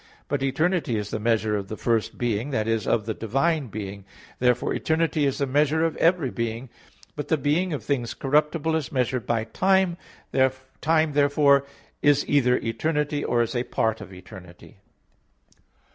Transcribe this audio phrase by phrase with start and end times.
[0.27, 4.03] But eternity is the measure of the first being that is, of the divine being.
[4.39, 6.69] Therefore eternity is the measure of every being.
[7.15, 9.97] But the being of things corruptible is measured by time.
[10.81, 11.67] Time therefore
[12.01, 14.77] is either eternity or is a part of eternity.